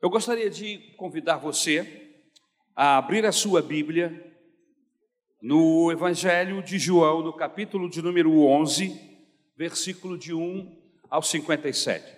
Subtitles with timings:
[0.00, 2.22] Eu gostaria de convidar você
[2.76, 4.32] a abrir a sua Bíblia
[5.42, 8.92] no Evangelho de João, no capítulo de número 11,
[9.56, 12.16] versículo de 1 ao 57.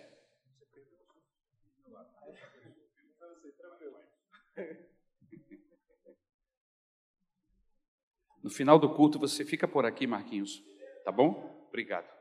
[8.43, 10.63] No final do culto você fica por aqui, Marquinhos,
[11.03, 11.67] tá bom?
[11.71, 12.20] Obrigado.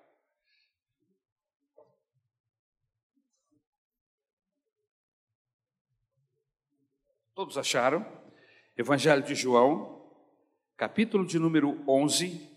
[7.40, 8.06] Todos acharam?
[8.78, 10.12] Evangelho de João,
[10.76, 12.50] capítulo de número 11.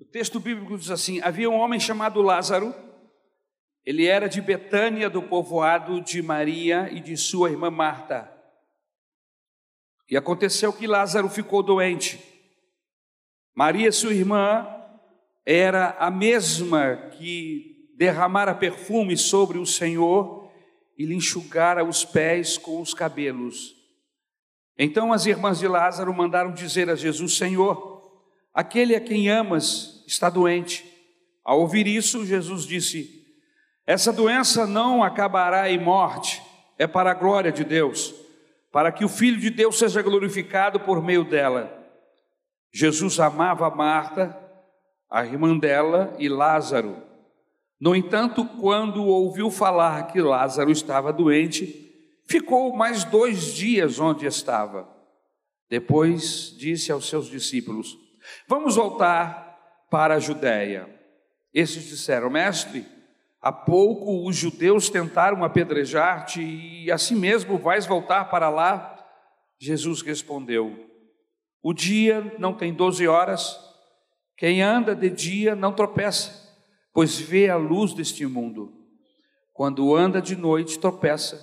[0.00, 2.85] O texto bíblico diz assim: Havia um homem chamado Lázaro
[3.86, 8.28] ele era de Betânia, do povoado de Maria e de sua irmã Marta.
[10.10, 12.20] E aconteceu que Lázaro ficou doente.
[13.54, 14.66] Maria, sua irmã,
[15.46, 20.50] era a mesma que derramara perfume sobre o Senhor
[20.98, 23.76] e lhe enxugara os pés com os cabelos.
[24.76, 28.20] Então as irmãs de Lázaro mandaram dizer a Jesus: Senhor,
[28.52, 30.84] aquele a quem amas está doente.
[31.44, 33.25] Ao ouvir isso, Jesus disse:
[33.86, 36.42] essa doença não acabará em morte,
[36.76, 38.12] é para a glória de Deus,
[38.72, 41.72] para que o Filho de Deus seja glorificado por meio dela.
[42.72, 44.36] Jesus amava Marta,
[45.08, 47.00] a irmã dela e Lázaro.
[47.80, 51.86] No entanto, quando ouviu falar que Lázaro estava doente,
[52.26, 54.88] ficou mais dois dias onde estava.
[55.70, 57.96] Depois disse aos seus discípulos:
[58.48, 59.58] Vamos voltar
[59.90, 60.88] para a Judéia.
[61.54, 62.95] Esses disseram: Mestre,
[63.40, 68.96] Há pouco os judeus tentaram apedrejar-te e assim mesmo vais voltar para lá?
[69.58, 70.88] Jesus respondeu:
[71.62, 73.58] O dia não tem doze horas,
[74.36, 76.54] quem anda de dia não tropeça,
[76.92, 78.72] pois vê a luz deste mundo.
[79.52, 81.40] Quando anda de noite, tropeça,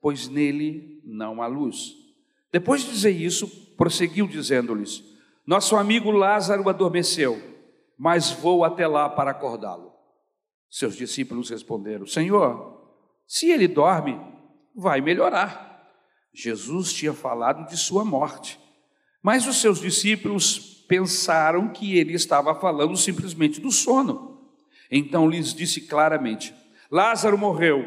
[0.00, 1.94] pois nele não há luz.
[2.50, 5.04] Depois de dizer isso, prosseguiu dizendo-lhes:
[5.46, 7.40] Nosso amigo Lázaro adormeceu,
[7.98, 9.89] mas vou até lá para acordá-lo.
[10.70, 12.80] Seus discípulos responderam: Senhor,
[13.26, 14.18] se ele dorme,
[14.74, 15.68] vai melhorar.
[16.32, 18.58] Jesus tinha falado de sua morte,
[19.20, 24.48] mas os seus discípulos pensaram que ele estava falando simplesmente do sono.
[24.90, 26.54] Então lhes disse claramente:
[26.90, 27.84] Lázaro morreu,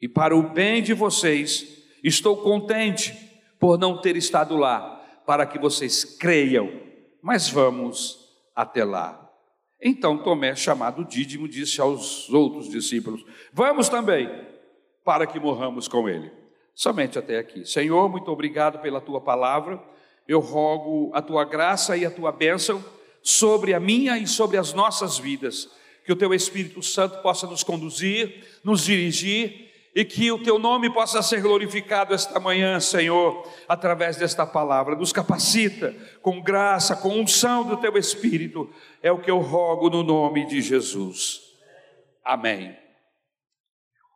[0.00, 3.12] e para o bem de vocês, estou contente
[3.58, 6.68] por não ter estado lá, para que vocês creiam,
[7.20, 9.21] mas vamos até lá.
[9.82, 14.30] Então Tomé, chamado Dídimo, disse aos outros discípulos: Vamos também,
[15.04, 16.30] para que morramos com ele.
[16.72, 17.66] Somente até aqui.
[17.66, 19.82] Senhor, muito obrigado pela tua palavra.
[20.26, 22.82] Eu rogo a tua graça e a tua bênção
[23.20, 25.68] sobre a minha e sobre as nossas vidas.
[26.04, 30.92] Que o teu Espírito Santo possa nos conduzir, nos dirigir e que o teu nome
[30.92, 34.96] possa ser glorificado esta manhã, Senhor, através desta palavra.
[34.96, 38.70] Nos capacita com graça, com unção do teu Espírito,
[39.02, 41.40] é o que eu rogo no nome de Jesus.
[42.24, 42.76] Amém.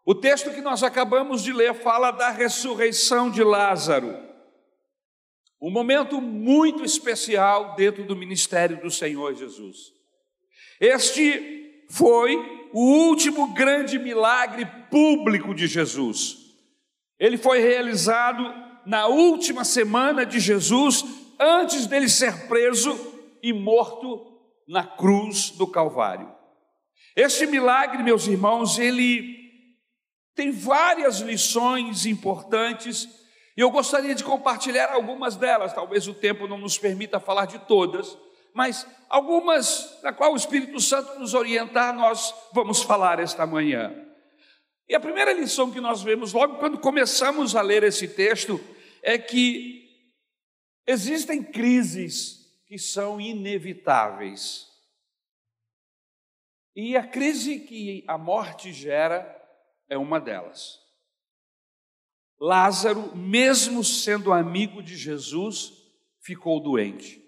[0.05, 4.17] O texto que nós acabamos de ler fala da ressurreição de Lázaro.
[5.61, 9.93] Um momento muito especial dentro do ministério do Senhor Jesus.
[10.81, 16.37] Este foi o último grande milagre público de Jesus.
[17.19, 18.45] Ele foi realizado
[18.85, 21.03] na última semana de Jesus,
[21.41, 22.95] antes dele ser preso
[23.43, 24.27] e morto
[24.69, 26.31] na cruz do Calvário.
[27.17, 29.35] Este milagre, meus irmãos, ele
[30.35, 33.09] tem várias lições importantes
[33.57, 35.73] e eu gostaria de compartilhar algumas delas.
[35.73, 38.19] Talvez o tempo não nos permita falar de todas,
[38.57, 43.95] mas algumas na qual o Espírito Santo nos orientar, nós vamos falar esta manhã.
[44.89, 48.59] E a primeira lição que nós vemos logo quando começamos a ler esse texto
[49.03, 49.85] é que
[50.87, 54.67] existem crises que são inevitáveis.
[56.75, 59.37] E a crise que a morte gera
[59.87, 60.79] é uma delas.
[62.41, 65.73] Lázaro, mesmo sendo amigo de Jesus,
[66.23, 67.26] ficou doente.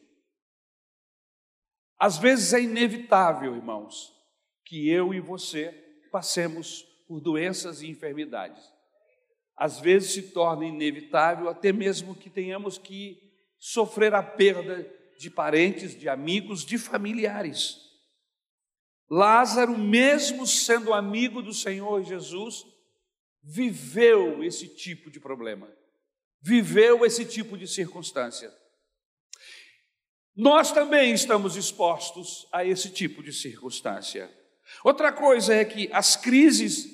[1.99, 4.13] Às vezes é inevitável, irmãos,
[4.65, 5.73] que eu e você
[6.13, 8.63] passemos por doenças e enfermidades.
[9.57, 13.19] Às vezes se torna inevitável até mesmo que tenhamos que
[13.59, 17.77] sofrer a perda de parentes, de amigos, de familiares.
[19.11, 22.65] Lázaro, mesmo sendo amigo do Senhor Jesus,
[23.43, 25.69] viveu esse tipo de problema,
[26.41, 28.53] viveu esse tipo de circunstância.
[30.39, 34.31] Nós também estamos expostos a esse tipo de circunstância.
[34.85, 36.89] Outra coisa é que as crises,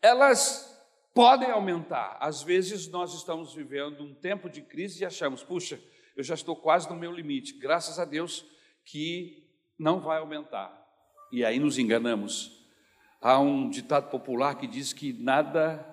[0.00, 0.72] elas
[1.12, 2.16] podem aumentar.
[2.20, 5.80] Às vezes nós estamos vivendo um tempo de crise e achamos, puxa,
[6.16, 7.54] eu já estou quase no meu limite.
[7.54, 8.46] Graças a Deus
[8.84, 9.44] que
[9.76, 10.72] não vai aumentar.
[11.32, 12.64] E aí nos enganamos.
[13.20, 15.84] Há um ditado popular que diz que nada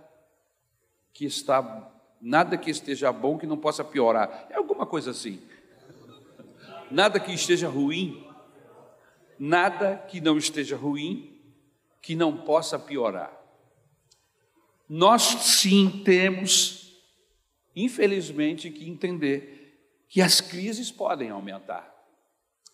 [1.11, 4.45] que está nada que esteja bom que não possa piorar.
[4.51, 5.41] É alguma coisa assim.
[6.91, 8.27] Nada que esteja ruim,
[9.39, 11.39] nada que não esteja ruim
[12.01, 13.31] que não possa piorar.
[14.89, 17.01] Nós sim temos,
[17.75, 21.89] infelizmente, que entender que as crises podem aumentar.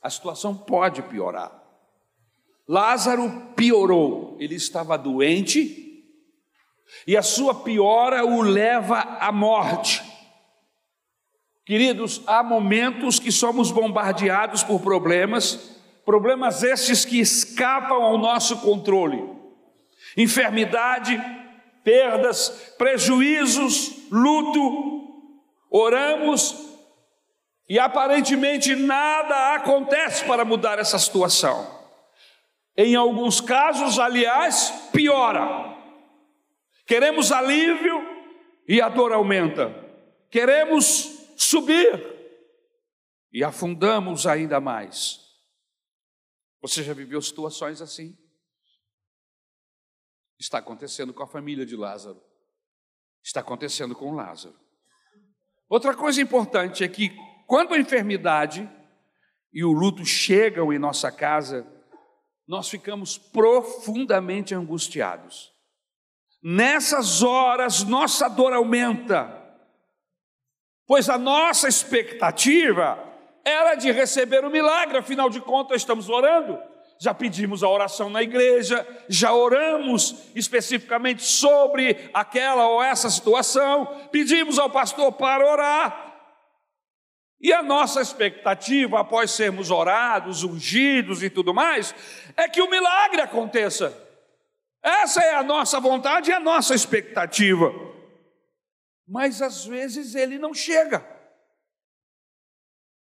[0.01, 1.63] A situação pode piorar.
[2.67, 6.03] Lázaro piorou, ele estava doente
[7.05, 10.03] e a sua piora o leva à morte.
[11.67, 19.21] Queridos, há momentos que somos bombardeados por problemas, problemas estes que escapam ao nosso controle.
[20.15, 21.21] Enfermidade,
[21.83, 25.11] perdas, prejuízos, luto.
[25.69, 26.55] Oramos
[27.67, 31.67] e aparentemente nada acontece para mudar essa situação.
[32.77, 35.75] Em alguns casos, aliás, piora.
[36.85, 38.07] Queremos alívio
[38.65, 39.75] e a dor aumenta.
[40.31, 42.17] Queremos subir
[43.31, 45.25] e afundamos ainda mais.
[46.61, 48.17] Você já viveu situações assim?
[50.39, 52.21] Está acontecendo com a família de Lázaro.
[53.23, 54.57] Está acontecendo com Lázaro.
[55.69, 58.69] Outra coisa importante é que quando a enfermidade
[59.53, 61.65] e o luto chegam em nossa casa,
[62.47, 65.53] nós ficamos profundamente angustiados.
[66.41, 69.46] Nessas horas, nossa dor aumenta,
[70.87, 72.97] pois a nossa expectativa
[73.43, 76.57] era de receber o milagre, afinal de contas, estamos orando.
[76.99, 84.57] Já pedimos a oração na igreja, já oramos especificamente sobre aquela ou essa situação, pedimos
[84.57, 86.07] ao pastor para orar,
[87.39, 91.93] e a nossa expectativa, após sermos orados, ungidos e tudo mais,
[92.35, 93.95] é que o milagre aconteça.
[94.81, 97.71] Essa é a nossa vontade e a nossa expectativa.
[99.07, 101.05] Mas às vezes ele não chega.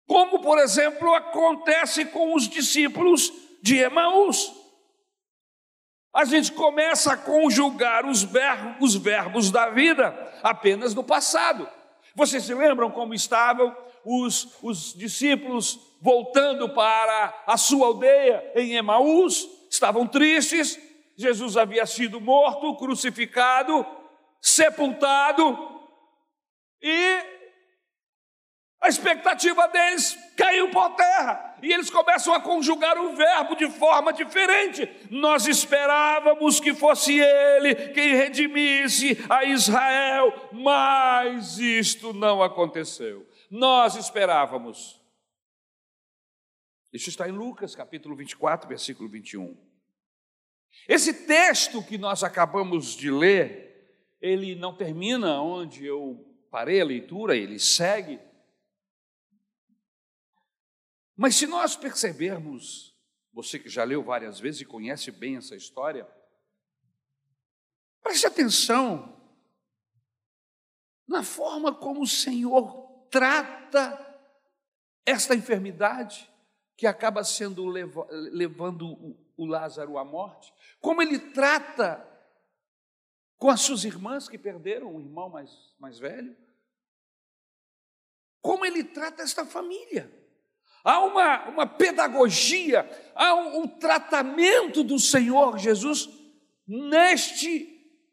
[0.06, 3.32] Como, por exemplo, acontece com os discípulos
[3.62, 4.52] de Emaús.
[6.14, 10.08] A gente começa a conjugar os verbos, os verbos da vida
[10.43, 11.69] apenas no passado.
[12.14, 19.46] Vocês se lembram como estavam os, os discípulos voltando para a sua aldeia em Emaús?
[19.70, 20.79] Estavam tristes,
[21.17, 23.87] Jesus havia sido morto, crucificado,
[24.40, 25.78] sepultado,
[26.83, 27.39] e
[28.81, 31.57] a expectativa deles caiu por terra.
[31.61, 34.89] E eles começam a conjugar o verbo de forma diferente.
[35.11, 43.29] Nós esperávamos que fosse ele quem redimisse a Israel, mas isto não aconteceu.
[43.51, 45.03] Nós esperávamos.
[46.93, 49.57] Isso está em Lucas capítulo 24, versículo 21.
[50.87, 57.37] Esse texto que nós acabamos de ler, ele não termina onde eu parei a leitura,
[57.37, 58.21] ele segue.
[61.17, 62.95] Mas se nós percebermos,
[63.33, 66.09] você que já leu várias vezes e conhece bem essa história,
[68.02, 69.17] preste atenção
[71.07, 74.05] na forma como o Senhor trata
[75.05, 76.31] esta enfermidade
[76.76, 82.07] que acaba sendo levando o Lázaro à morte, como ele trata
[83.38, 86.37] com as suas irmãs que perderam um irmão mais, mais velho,
[88.42, 90.12] como ele trata esta família.
[90.83, 96.09] Há uma, uma pedagogia, há um, um tratamento do Senhor Jesus
[96.66, 97.68] neste,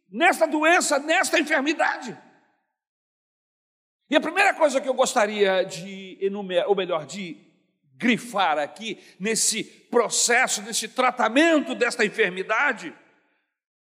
[0.10, 2.17] nesta doença, nesta enfermidade.
[4.10, 7.38] E a primeira coisa que eu gostaria de enumerar, ou melhor, de
[7.98, 12.94] grifar aqui nesse processo, nesse tratamento desta enfermidade,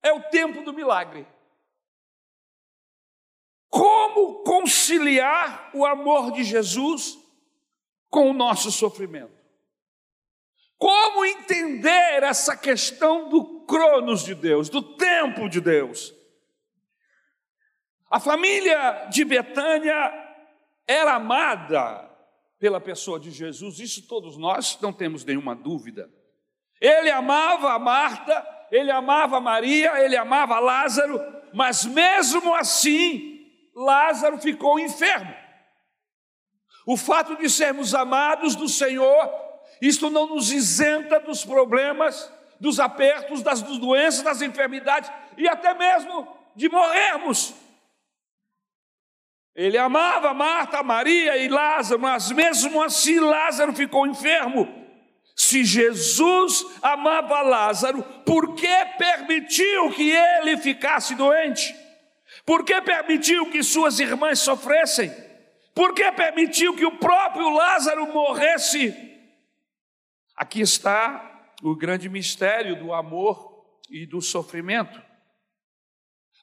[0.06, 1.26] é o tempo do milagre.
[3.68, 7.18] Como conciliar o amor de Jesus
[8.08, 9.34] com o nosso sofrimento?
[10.78, 16.14] Como entender essa questão do cronos de Deus, do tempo de Deus?
[18.08, 20.14] A família de Betânia
[20.88, 22.08] era amada
[22.60, 26.14] pela pessoa de Jesus, isso todos nós não temos nenhuma dúvida.
[26.80, 31.22] Ele amava a Marta, ele amava Maria, ele amava Lázaro,
[31.54, 35.34] mas mesmo assim, Lázaro ficou enfermo.
[36.86, 39.30] O fato de sermos amados do Senhor,
[39.82, 46.28] isto não nos isenta dos problemas, dos apertos, das doenças, das enfermidades e até mesmo
[46.56, 47.54] de morrermos.
[49.56, 54.85] Ele amava Marta, Maria e Lázaro, mas mesmo assim Lázaro ficou enfermo.
[55.36, 61.76] Se Jesus amava Lázaro, por que permitiu que ele ficasse doente?
[62.46, 65.12] Por que permitiu que suas irmãs sofressem?
[65.74, 68.96] Por que permitiu que o próprio Lázaro morresse?
[70.38, 75.02] Aqui está o grande mistério do amor e do sofrimento.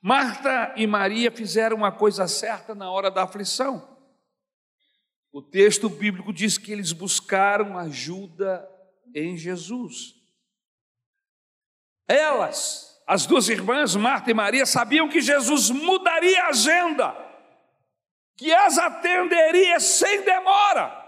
[0.02, 3.88] Marta e Maria fizeram uma coisa certa na hora da aflição.
[5.32, 8.68] O texto bíblico diz que eles buscaram ajuda
[9.14, 10.14] em Jesus.
[12.09, 17.16] Elas, as duas irmãs, Marta e Maria, sabiam que Jesus mudaria a agenda,
[18.37, 21.00] que as atenderia sem demora.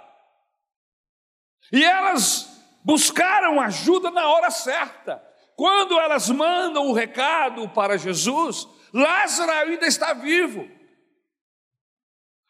[1.72, 2.48] E elas
[2.84, 5.22] buscaram ajuda na hora certa.
[5.56, 10.68] Quando elas mandam o recado para Jesus, Lázaro ainda está vivo.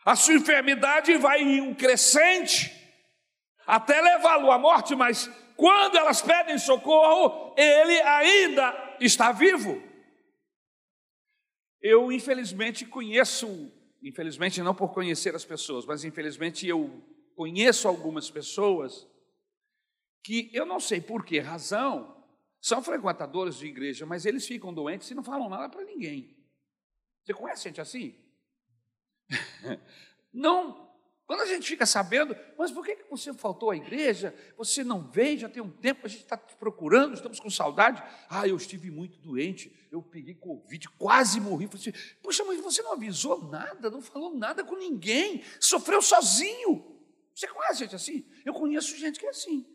[0.05, 2.71] A sua enfermidade vai em um crescente,
[3.67, 9.83] até levá-lo à morte, mas quando elas pedem socorro, ele ainda está vivo.
[11.81, 13.71] Eu, infelizmente, conheço,
[14.03, 17.03] infelizmente não por conhecer as pessoas, mas infelizmente eu
[17.37, 19.07] conheço algumas pessoas
[20.25, 22.25] que eu não sei por que razão
[22.61, 26.35] são frequentadores de igreja, mas eles ficam doentes e não falam nada para ninguém.
[27.23, 28.15] Você conhece gente assim?
[30.33, 30.84] não
[31.27, 34.35] quando a gente fica sabendo, mas por que você faltou à igreja?
[34.59, 38.03] Você não veio, já tem um tempo, a gente está te procurando, estamos com saudade.
[38.29, 41.67] Ah, eu estive muito doente, eu peguei Covid, quase morri.
[41.67, 46.95] Falei assim, Poxa, mas você não avisou nada, não falou nada com ninguém, sofreu sozinho.
[47.35, 48.27] Você conhece gente assim?
[48.45, 49.67] Eu conheço gente que é assim,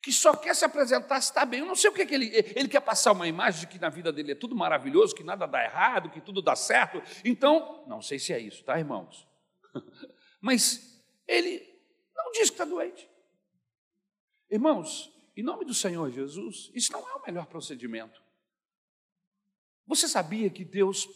[0.00, 1.60] que só quer se apresentar se está bem.
[1.60, 2.30] Eu não sei o que, é que ele.
[2.54, 5.46] Ele quer passar uma imagem de que na vida dele é tudo maravilhoso, que nada
[5.46, 7.02] dá errado, que tudo dá certo.
[7.24, 9.28] Então, não sei se é isso, tá, irmãos?
[10.40, 11.62] mas ele
[12.16, 13.08] não diz que está doente.
[14.50, 18.22] Irmãos, em nome do Senhor Jesus, isso não é o melhor procedimento.
[19.86, 21.08] Você sabia que Deus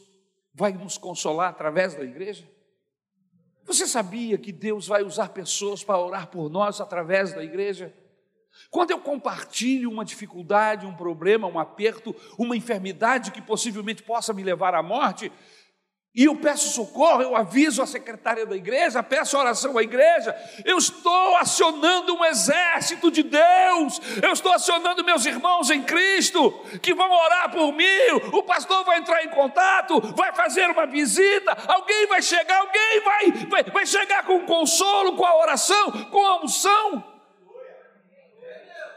[0.53, 2.49] vai nos consolar através da igreja?
[3.65, 7.95] Você sabia que Deus vai usar pessoas para orar por nós através da igreja?
[8.71, 14.43] Quando eu compartilho uma dificuldade, um problema, um aperto, uma enfermidade que possivelmente possa me
[14.43, 15.33] levar à morte,
[16.15, 20.33] e eu peço socorro, eu aviso a secretária da igreja, peço oração à igreja,
[20.65, 26.95] eu estou acionando um exército de Deus, eu estou acionando meus irmãos em Cristo, que
[26.95, 32.07] vão orar por mim, o pastor vai entrar em contato, vai fazer uma visita, alguém
[32.07, 37.13] vai chegar, alguém vai, vai, vai chegar com consolo, com a oração, com a unção.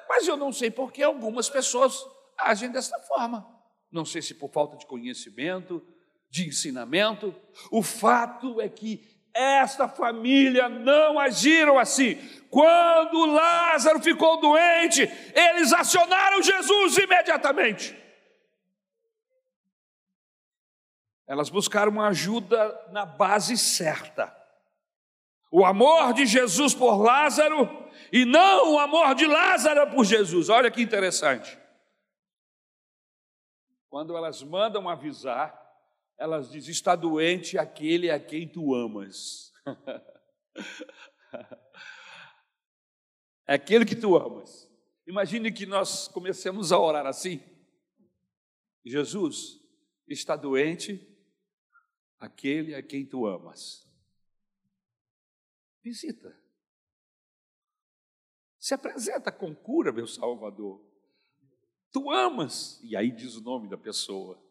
[0.07, 1.99] Mas eu não sei por que algumas pessoas
[2.37, 3.43] agem dessa forma,
[3.91, 5.81] não sei se por falta de conhecimento,
[6.29, 7.35] de ensinamento.
[7.71, 12.15] O fato é que esta família não agiram assim.
[12.49, 15.01] Quando Lázaro ficou doente,
[15.35, 17.95] eles acionaram Jesus imediatamente.
[21.27, 24.35] Elas buscaram uma ajuda na base certa.
[25.51, 30.49] O amor de Jesus por Lázaro e não o amor de Lázaro por Jesus.
[30.49, 31.57] Olha que interessante.
[33.89, 35.66] Quando elas mandam avisar,
[36.17, 39.53] elas dizem: está doente aquele a quem tu amas.
[43.47, 44.67] é aquele que tu amas.
[45.05, 47.41] Imagine que nós comecemos a orar assim.
[48.83, 49.61] Jesus,
[50.07, 51.07] está doente
[52.19, 53.85] aquele a quem tu amas.
[55.83, 56.35] Visita.
[58.59, 60.83] Se apresenta com cura, meu Salvador.
[61.91, 64.46] Tu amas, e aí diz o nome da pessoa.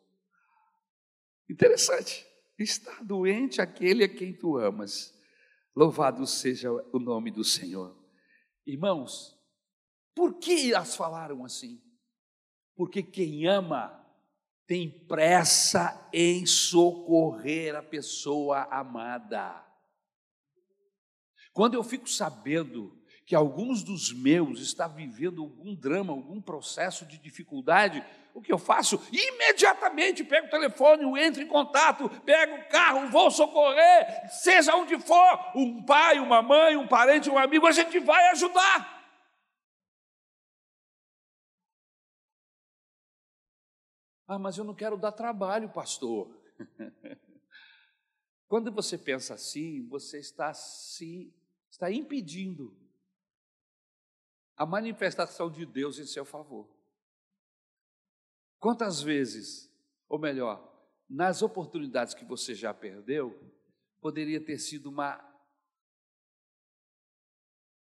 [1.48, 2.26] Interessante.
[2.58, 5.14] Está doente aquele a quem tu amas.
[5.74, 7.96] Louvado seja o nome do Senhor.
[8.66, 9.38] Irmãos,
[10.14, 11.82] por que elas falaram assim?
[12.74, 14.02] Porque quem ama
[14.66, 19.64] tem pressa em socorrer a pessoa amada.
[21.52, 27.18] Quando eu fico sabendo que alguns dos meus estão vivendo algum drama, algum processo de
[27.18, 28.04] dificuldade,
[28.36, 29.02] o que eu faço?
[29.10, 35.52] Imediatamente pego o telefone, entro em contato, pego o carro, vou socorrer, seja onde for,
[35.54, 38.94] um pai, uma mãe, um parente, um amigo, a gente vai ajudar.
[44.28, 46.28] Ah, mas eu não quero dar trabalho, pastor.
[48.48, 51.34] Quando você pensa assim, você está se
[51.70, 52.76] está impedindo
[54.58, 56.75] a manifestação de Deus em seu favor.
[58.66, 59.72] Quantas vezes,
[60.08, 60.60] ou melhor,
[61.08, 63.32] nas oportunidades que você já perdeu,
[64.00, 65.24] poderia ter sido uma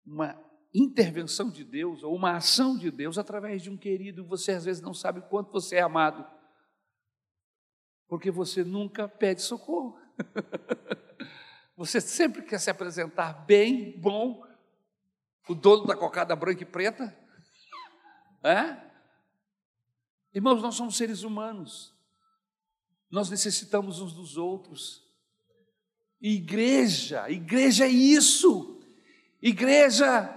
[0.04, 0.38] uma
[0.74, 4.82] intervenção de Deus ou uma ação de Deus através de um querido, você às vezes
[4.82, 6.22] não sabe quanto você é amado.
[8.06, 9.98] Porque você nunca pede socorro.
[11.78, 14.46] Você sempre quer se apresentar bem, bom,
[15.48, 17.18] o dono da cocada branca e preta?
[18.44, 18.93] É?
[20.34, 21.94] Irmãos, nós somos seres humanos.
[23.10, 25.02] Nós necessitamos uns dos outros.
[26.20, 28.80] igreja, igreja é isso.
[29.40, 30.34] Igreja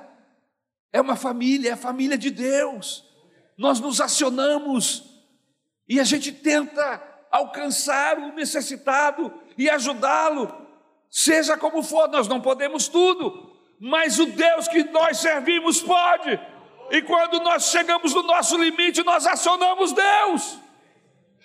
[0.94, 3.04] é uma família, é a família de Deus.
[3.58, 5.04] Nós nos acionamos
[5.88, 7.02] e a gente tenta
[7.32, 10.68] alcançar o necessitado e ajudá-lo,
[11.10, 16.40] seja como for, nós não podemos tudo, mas o Deus que nós servimos pode.
[16.90, 20.60] E quando nós chegamos no nosso limite, nós acionamos Deus.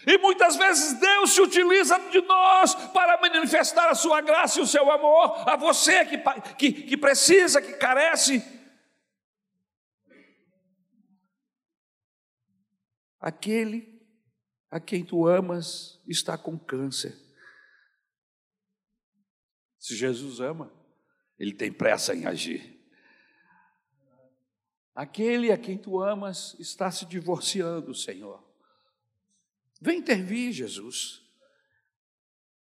[0.06, 4.66] E muitas vezes Deus se utiliza de nós para manifestar a sua graça e o
[4.66, 6.18] seu amor a você que,
[6.56, 8.42] que, que precisa, que carece.
[13.20, 13.92] Aquele
[14.70, 17.16] a quem tu amas está com câncer.
[19.78, 20.72] Se Jesus ama,
[21.38, 22.81] ele tem pressa em agir.
[24.94, 28.42] Aquele a quem tu amas está se divorciando, Senhor.
[29.80, 31.22] Vem intervir, Jesus.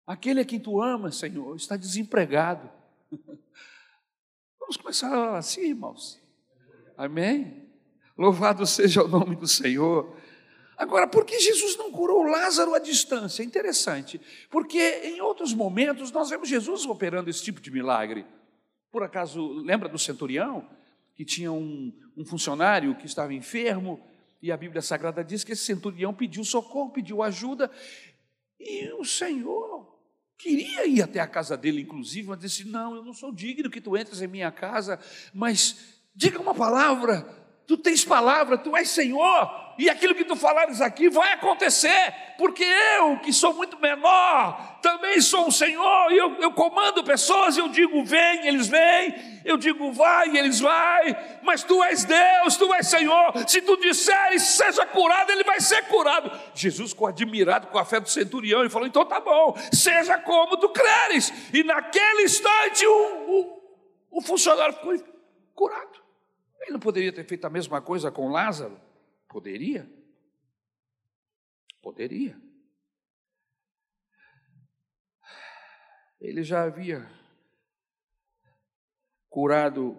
[0.05, 2.69] Aquele a quem tu amas, Senhor, está desempregado.
[4.59, 6.21] Vamos começar assim, irmãos.
[6.95, 7.69] Amém?
[8.17, 10.15] Louvado seja o nome do Senhor.
[10.77, 13.41] Agora, por que Jesus não curou Lázaro à distância?
[13.41, 18.25] É interessante, porque em outros momentos nós vemos Jesus operando esse tipo de milagre.
[18.91, 20.79] Por acaso, lembra do centurião?
[21.19, 23.99] Que tinha um, um funcionário que estava enfermo,
[24.41, 27.69] e a Bíblia Sagrada diz que esse centurião pediu socorro, pediu ajuda,
[28.58, 29.99] e o Senhor
[30.38, 33.82] queria ir até a casa dele, inclusive, mas disse: Não, eu não sou digno que
[33.82, 34.97] tu entres em minha casa,
[35.34, 37.38] mas diga uma palavra,
[37.69, 42.63] tu tens palavra, tu és Senhor e aquilo que tu falares aqui vai acontecer, porque
[42.97, 47.69] eu, que sou muito menor, também sou um Senhor, e eu, eu comando pessoas, eu
[47.69, 52.88] digo vem, eles vêm, eu digo vai, eles vai, mas tu és Deus, tu és
[52.88, 56.32] Senhor, se tu disseres seja curado, ele vai ser curado.
[56.55, 60.58] Jesus ficou admirado com a fé do centurião, e falou: então tá bom, seja como
[60.58, 63.62] tu creres, e naquele instante o,
[64.10, 64.97] o funcionário ficou
[65.53, 66.09] curado.
[66.60, 68.80] Ele não poderia ter feito a mesma coisa com Lázaro?
[69.28, 69.89] Poderia?
[71.82, 72.39] Poderia.
[76.19, 77.10] Ele já havia
[79.30, 79.98] curado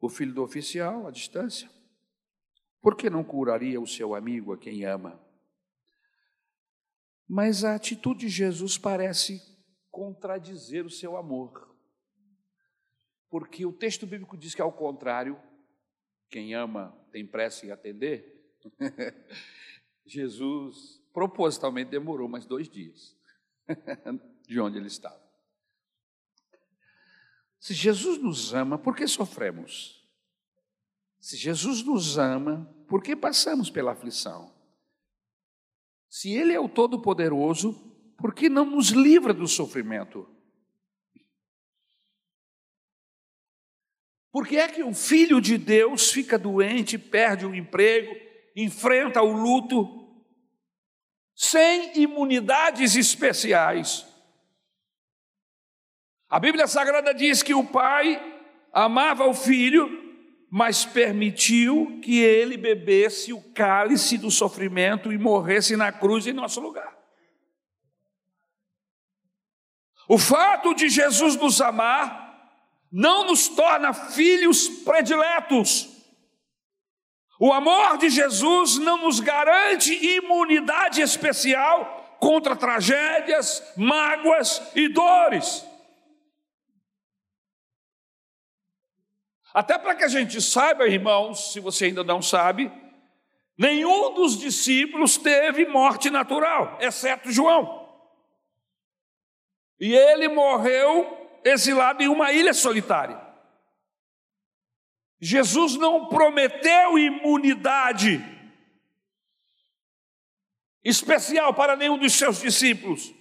[0.00, 1.68] o filho do oficial à distância.
[2.80, 5.20] Por que não curaria o seu amigo a quem ama?
[7.28, 9.42] Mas a atitude de Jesus parece
[9.90, 11.76] contradizer o seu amor.
[13.28, 15.38] Porque o texto bíblico diz que, ao contrário,
[16.28, 18.56] quem ama tem pressa em atender,
[20.06, 23.16] Jesus propositalmente demorou mais dois dias
[24.46, 25.28] de onde ele estava.
[27.58, 30.06] Se Jesus nos ama, por que sofremos?
[31.20, 34.54] Se Jesus nos ama, por que passamos pela aflição?
[36.08, 37.74] Se Ele é o Todo-Poderoso,
[38.16, 40.28] por que não nos livra do sofrimento?
[44.38, 48.14] Por que é que o filho de Deus fica doente, perde o emprego,
[48.54, 50.08] enfrenta o luto,
[51.34, 54.06] sem imunidades especiais?
[56.28, 58.22] A Bíblia Sagrada diz que o pai
[58.72, 59.90] amava o filho,
[60.48, 66.60] mas permitiu que ele bebesse o cálice do sofrimento e morresse na cruz em nosso
[66.60, 66.96] lugar.
[70.08, 72.27] O fato de Jesus nos amar
[72.90, 75.88] não nos torna filhos prediletos.
[77.40, 85.64] O amor de Jesus não nos garante imunidade especial contra tragédias, mágoas e dores.
[89.54, 92.70] Até para que a gente saiba, irmãos, se você ainda não sabe,
[93.56, 97.88] nenhum dos discípulos teve morte natural, exceto João.
[99.80, 103.20] E ele morreu exilado em uma ilha solitária.
[105.20, 108.24] Jesus não prometeu imunidade.
[110.84, 113.12] especial para nenhum dos seus discípulos.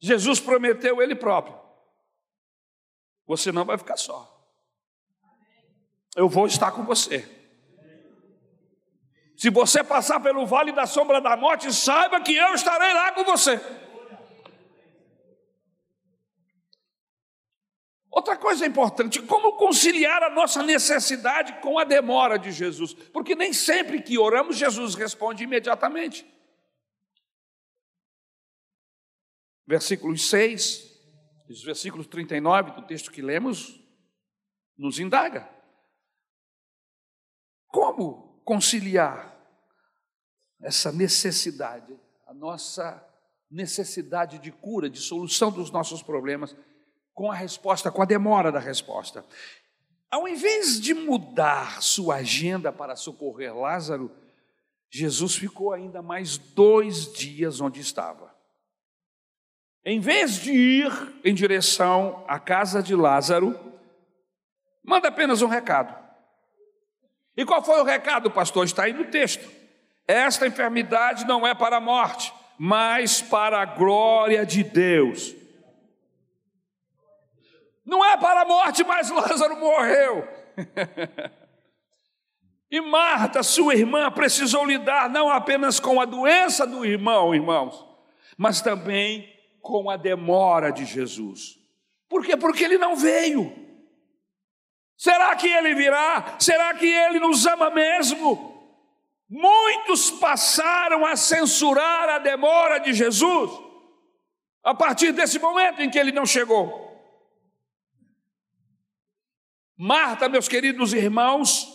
[0.00, 1.60] Jesus prometeu Ele próprio.
[3.26, 4.26] Você não vai ficar só.
[6.16, 7.39] Eu vou estar com você.
[9.40, 13.24] Se você passar pelo vale da sombra da morte, saiba que eu estarei lá com
[13.24, 13.58] você.
[18.10, 22.92] Outra coisa importante, como conciliar a nossa necessidade com a demora de Jesus?
[22.92, 26.30] Porque nem sempre que oramos, Jesus responde imediatamente.
[29.66, 30.84] Versículos 6,
[31.48, 33.80] os versículos 39 do texto que lemos,
[34.76, 35.48] nos indaga.
[37.68, 39.29] Como conciliar
[40.62, 43.02] essa necessidade, a nossa
[43.50, 46.54] necessidade de cura, de solução dos nossos problemas,
[47.12, 49.24] com a resposta, com a demora da resposta.
[50.10, 54.10] Ao invés de mudar sua agenda para socorrer Lázaro,
[54.90, 58.34] Jesus ficou ainda mais dois dias onde estava.
[59.84, 60.90] Em vez de ir
[61.24, 63.58] em direção à casa de Lázaro,
[64.82, 65.96] manda apenas um recado.
[67.36, 68.66] E qual foi o recado, pastor?
[68.66, 69.59] Está aí no texto.
[70.10, 75.36] Esta enfermidade não é para a morte, mas para a glória de Deus.
[77.86, 80.26] Não é para a morte, mas Lázaro morreu.
[82.68, 87.86] e Marta, sua irmã, precisou lidar não apenas com a doença do irmão, irmãos,
[88.36, 91.56] mas também com a demora de Jesus.
[92.08, 92.36] Por quê?
[92.36, 93.52] Porque ele não veio.
[94.96, 96.34] Será que ele virá?
[96.40, 98.49] Será que ele nos ama mesmo?
[99.30, 103.48] Muitos passaram a censurar a demora de Jesus
[104.64, 106.90] a partir desse momento em que ele não chegou.
[109.78, 111.66] Marta, meus queridos irmãos,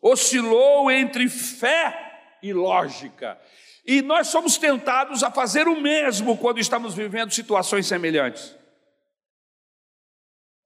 [0.00, 3.38] oscilou entre fé e lógica.
[3.86, 8.56] E nós somos tentados a fazer o mesmo quando estamos vivendo situações semelhantes.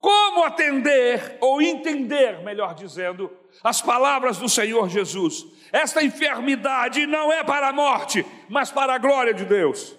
[0.06, 3.28] Como atender ou entender, melhor dizendo,
[3.60, 5.44] as palavras do Senhor Jesus?
[5.72, 9.96] Esta enfermidade não é para a morte, mas para a glória de Deus.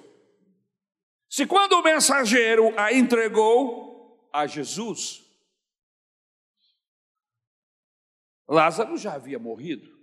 [1.30, 5.26] Se quando o mensageiro a entregou a Jesus,
[8.48, 9.94] Lázaro já havia morrido.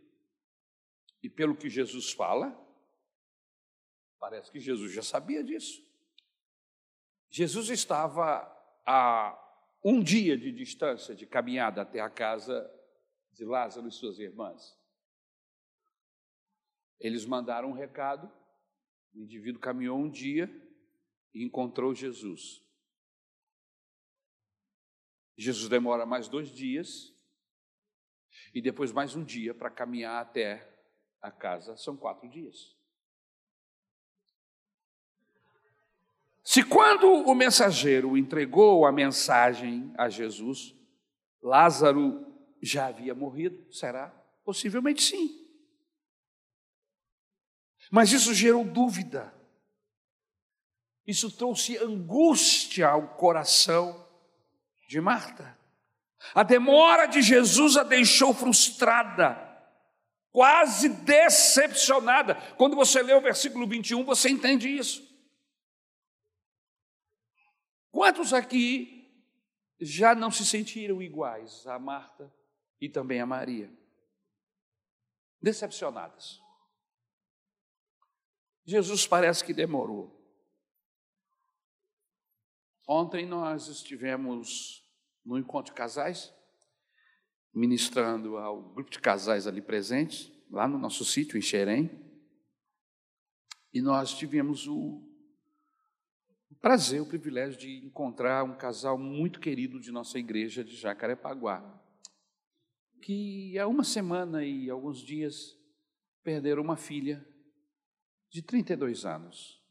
[1.22, 2.54] E pelo que Jesus fala,
[4.20, 5.82] parece que Jesus já sabia disso.
[7.30, 8.46] Jesus estava
[8.84, 9.40] a
[9.84, 12.70] um dia de distância de caminhada até a casa
[13.32, 14.78] de Lázaro e suas irmãs.
[16.98, 18.32] Eles mandaram um recado,
[19.12, 20.48] o indivíduo caminhou um dia
[21.34, 22.64] e encontrou Jesus.
[25.36, 27.12] Jesus demora mais dois dias
[28.54, 30.72] e depois mais um dia para caminhar até
[31.20, 32.74] a casa, são quatro dias.
[36.44, 40.76] Se quando o mensageiro entregou a mensagem a Jesus,
[41.42, 42.26] Lázaro
[42.62, 44.08] já havia morrido, será?
[44.44, 45.42] Possivelmente sim.
[47.90, 49.32] Mas isso gerou dúvida.
[51.06, 54.06] Isso trouxe angústia ao coração
[54.86, 55.58] de Marta.
[56.34, 59.38] A demora de Jesus a deixou frustrada,
[60.30, 62.34] quase decepcionada.
[62.56, 65.13] Quando você lê o versículo 21, você entende isso.
[67.94, 69.08] Quantos aqui
[69.80, 72.28] já não se sentiram iguais a Marta
[72.80, 73.72] e também a Maria?
[75.40, 76.40] Decepcionadas.
[78.64, 80.12] Jesus parece que demorou.
[82.88, 84.84] Ontem nós estivemos
[85.24, 86.34] no encontro de casais,
[87.54, 91.88] ministrando ao grupo de casais ali presentes, lá no nosso sítio, em Xerém.
[93.72, 95.13] E nós tivemos o
[96.64, 101.62] prazer, o privilégio de encontrar um casal muito querido de nossa igreja de Jacarepaguá,
[103.02, 105.54] que há uma semana e alguns dias
[106.22, 107.22] perderam uma filha
[108.30, 109.62] de 32 anos.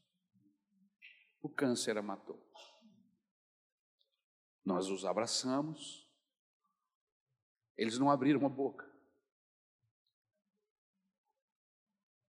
[1.41, 2.39] O câncer a matou.
[4.63, 6.07] Nós os abraçamos,
[7.75, 8.87] eles não abriram a boca.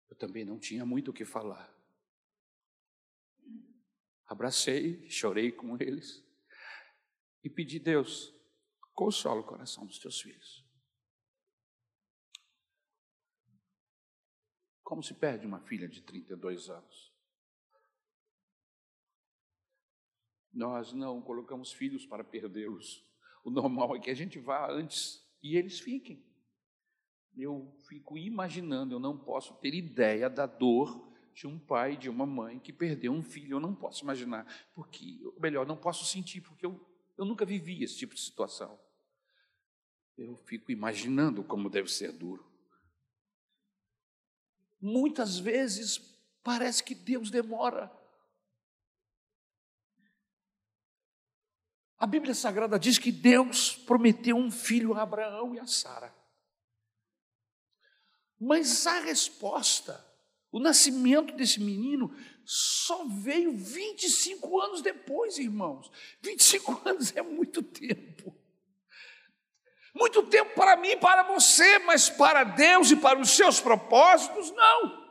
[0.09, 1.73] Eu também não tinha muito o que falar
[4.35, 6.23] abracei, chorei com eles
[7.42, 8.33] e pedi, Deus,
[8.94, 10.64] consola o coração dos teus filhos.
[14.83, 17.14] Como se perde uma filha de 32 anos?
[20.53, 23.05] Nós não colocamos filhos para perdê-los.
[23.42, 26.25] O normal é que a gente vá antes e eles fiquem.
[27.37, 32.25] Eu fico imaginando, eu não posso ter ideia da dor de um pai, de uma
[32.25, 33.57] mãe que perdeu um filho.
[33.57, 36.81] Eu não posso imaginar, porque, melhor, não posso sentir, porque eu,
[37.18, 38.79] eu nunca vivi esse tipo de situação.
[40.16, 42.49] Eu fico imaginando como deve ser duro.
[44.81, 45.99] Muitas vezes
[46.42, 47.90] parece que Deus demora.
[51.99, 56.14] A Bíblia Sagrada diz que Deus prometeu um filho a Abraão e a Sara.
[58.38, 60.05] Mas a resposta,
[60.55, 62.14] o nascimento desse menino,
[62.45, 65.90] só veio 25 anos depois, irmãos.
[66.23, 68.33] 25 anos é muito tempo.
[69.93, 74.53] Muito tempo para mim e para você, mas para Deus e para os seus propósitos,
[74.53, 75.05] não.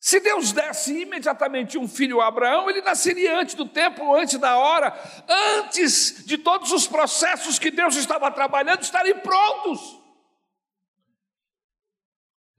[0.00, 4.58] Se Deus desse imediatamente um filho a Abraão, ele nasceria antes do tempo, antes da
[4.58, 4.92] hora,
[5.28, 9.99] antes de todos os processos que Deus estava trabalhando estarem prontos.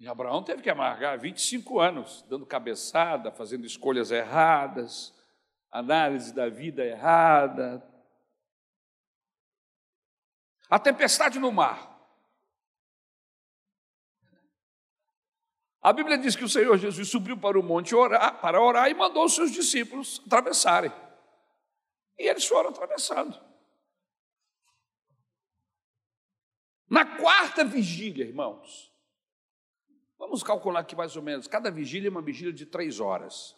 [0.01, 5.13] E Abraão teve que amargar 25 anos, dando cabeçada, fazendo escolhas erradas,
[5.69, 7.87] análise da vida errada.
[10.67, 12.01] A tempestade no mar.
[15.83, 18.95] A Bíblia diz que o Senhor Jesus subiu para o monte orar, para orar e
[18.95, 20.91] mandou os seus discípulos atravessarem.
[22.17, 23.39] E eles foram atravessando.
[26.89, 28.90] Na quarta vigília, irmãos,
[30.21, 33.57] vamos calcular aqui mais ou menos, cada vigília é uma vigília de três horas.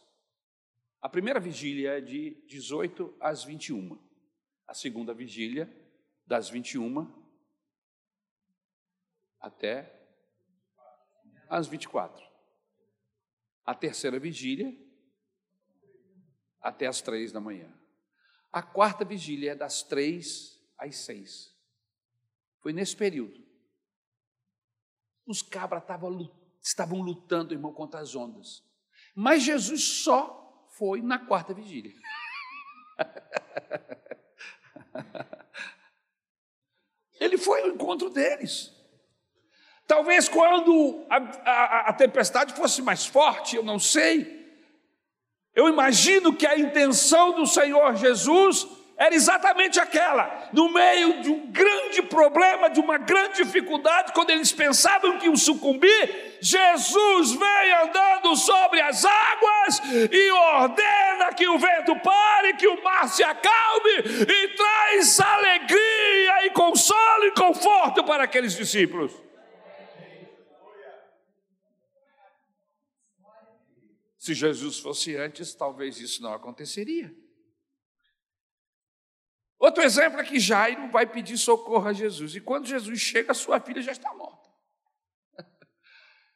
[1.01, 4.01] A primeira vigília é de 18 às 21.
[4.65, 5.69] A segunda vigília,
[6.25, 7.21] das 21
[9.41, 9.93] até
[11.49, 12.25] às 24.
[13.65, 14.73] A terceira vigília,
[16.61, 17.77] até às três da manhã.
[18.53, 21.53] A quarta vigília é das três às seis.
[22.61, 23.45] Foi nesse período.
[25.25, 25.83] Os cabras
[26.63, 28.63] estavam lutando, irmão, contra as ondas.
[29.13, 31.93] Mas Jesus só foi na quarta vigília.
[37.19, 38.71] Ele foi ao encontro deles.
[39.85, 44.41] Talvez quando a, a, a, tempestade fosse mais forte, eu não sei.
[45.53, 48.67] Eu imagino que a intenção do Senhor Jesus
[49.03, 50.49] era exatamente aquela.
[50.53, 55.35] No meio de um grande problema, de uma grande dificuldade, quando eles pensavam que iam
[55.35, 62.81] sucumbir, Jesus vem andando sobre as águas e ordena que o vento pare, que o
[62.81, 69.11] mar se acalme e traz alegria e consolo e conforto para aqueles discípulos.
[74.17, 77.22] Se Jesus fosse antes, talvez isso não aconteceria.
[79.63, 83.61] Outro exemplo é que Jairo vai pedir socorro a Jesus, e quando Jesus chega, sua
[83.61, 84.32] filha já está morta.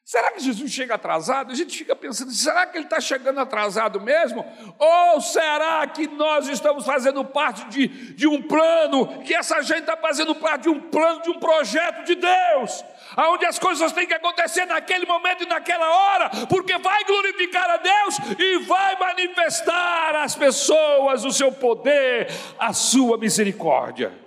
[0.07, 1.51] Será que Jesus chega atrasado?
[1.51, 4.45] A gente fica pensando, será que ele está chegando atrasado mesmo?
[4.79, 9.97] Ou será que nós estamos fazendo parte de, de um plano, que essa gente está
[9.97, 12.85] fazendo parte de um plano, de um projeto de Deus,
[13.17, 17.75] onde as coisas têm que acontecer naquele momento e naquela hora, porque vai glorificar a
[17.75, 24.26] Deus e vai manifestar às pessoas o seu poder, a sua misericórdia.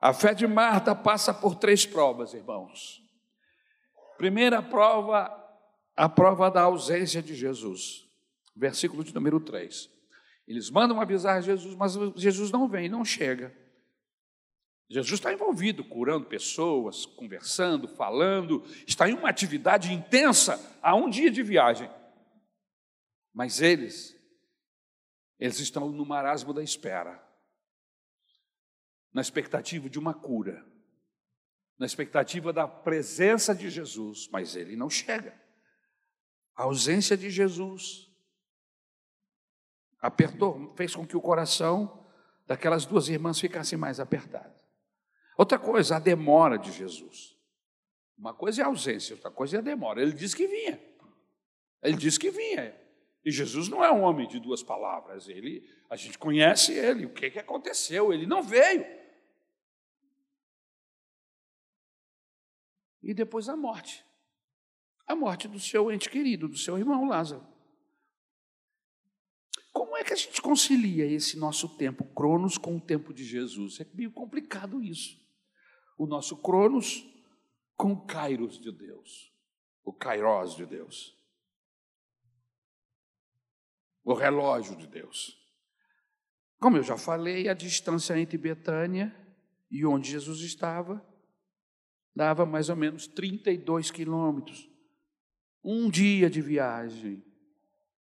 [0.00, 3.02] A fé de Marta passa por três provas, irmãos.
[4.16, 5.28] Primeira prova,
[5.96, 8.08] a prova da ausência de Jesus.
[8.54, 9.90] Versículo de número 3.
[10.46, 13.54] Eles mandam avisar Jesus, mas Jesus não vem, não chega.
[14.88, 21.30] Jesus está envolvido, curando pessoas, conversando, falando, está em uma atividade intensa há um dia
[21.30, 21.90] de viagem.
[23.34, 24.16] Mas eles,
[25.38, 27.27] eles estão no marasmo da espera
[29.12, 30.64] na expectativa de uma cura,
[31.78, 35.40] na expectativa da presença de Jesus, mas ele não chega.
[36.54, 38.10] A ausência de Jesus
[40.00, 42.06] apertou, fez com que o coração
[42.46, 44.58] daquelas duas irmãs ficasse mais apertado.
[45.36, 47.36] Outra coisa, a demora de Jesus.
[48.16, 50.02] Uma coisa é a ausência, outra coisa é a demora.
[50.02, 50.80] Ele disse que vinha.
[51.82, 52.74] Ele disse que vinha.
[53.28, 55.28] E Jesus não é um homem de duas palavras.
[55.28, 57.04] Ele, a gente conhece ele.
[57.04, 58.12] O que, que aconteceu?
[58.12, 58.98] Ele não veio.
[63.08, 64.04] e depois a morte.
[65.06, 67.42] A morte do seu ente querido, do seu irmão Lázaro.
[69.72, 73.80] Como é que a gente concilia esse nosso tempo Cronos com o tempo de Jesus?
[73.80, 75.18] É meio complicado isso.
[75.96, 77.06] O nosso Cronos
[77.76, 79.32] com o Kairos de Deus,
[79.82, 81.17] o Kairos de Deus.
[84.12, 85.36] O relógio de Deus.
[86.58, 89.14] Como eu já falei, a distância entre Betânia
[89.70, 91.04] e onde Jesus estava
[92.16, 94.66] dava mais ou menos 32 quilômetros.
[95.62, 97.22] Um dia de viagem.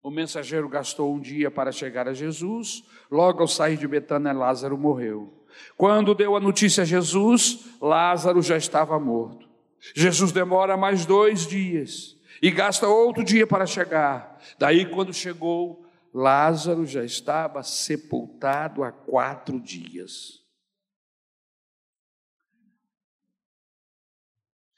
[0.03, 2.85] O mensageiro gastou um dia para chegar a Jesus.
[3.11, 5.47] Logo ao sair de Betânia, Lázaro morreu.
[5.75, 9.49] Quando deu a notícia a Jesus, Lázaro já estava morto.
[9.97, 14.41] Jesus demora mais dois dias e gasta outro dia para chegar.
[14.59, 20.39] Daí, quando chegou, Lázaro já estava sepultado há quatro dias.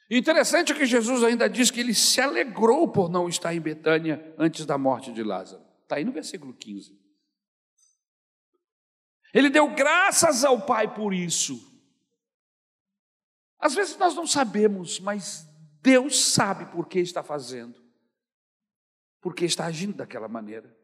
[0.09, 4.65] Interessante que Jesus ainda diz que ele se alegrou por não estar em Betânia antes
[4.65, 5.63] da morte de Lázaro.
[5.83, 6.99] Está aí no versículo 15.
[9.33, 11.65] Ele deu graças ao Pai por isso.
[13.57, 15.47] Às vezes nós não sabemos, mas
[15.81, 17.81] Deus sabe por que está fazendo,
[19.19, 20.75] por que está agindo daquela maneira.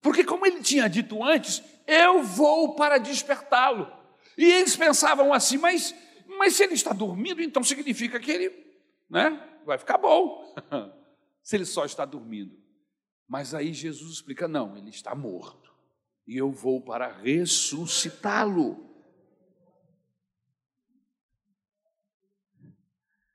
[0.00, 3.90] Porque, como ele tinha dito antes, eu vou para despertá-lo.
[4.36, 5.94] E eles pensavam assim, mas,
[6.38, 8.66] mas se ele está dormindo, então significa que ele
[9.08, 10.54] né, vai ficar bom.
[11.42, 12.60] se ele só está dormindo.
[13.28, 15.72] Mas aí Jesus explica: não, ele está morto.
[16.26, 18.91] E eu vou para ressuscitá-lo.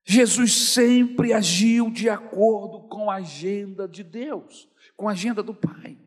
[0.10, 5.98] Jesus sempre agiu de acordo com a agenda de Deus, com a agenda do Pai.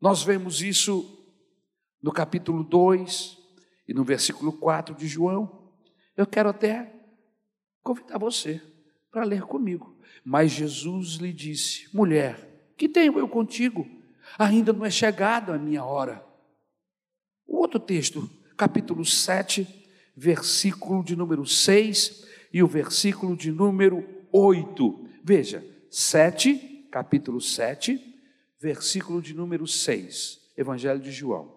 [0.00, 1.24] Nós vemos isso
[2.02, 3.38] no capítulo 2
[3.86, 5.72] e no versículo 4 de João.
[6.16, 6.92] Eu quero até
[7.80, 8.60] convidar você
[9.08, 9.96] para ler comigo.
[10.24, 13.88] Mas Jesus lhe disse: Mulher, que tenho eu contigo?
[14.36, 16.26] Ainda não é chegada a minha hora.
[17.46, 19.64] O outro texto, capítulo 7,
[20.16, 25.06] versículo de número 6 e o versículo de número 8.
[25.24, 28.00] Veja, 7, capítulo 7,
[28.60, 31.52] versículo de número 6, Evangelho de João,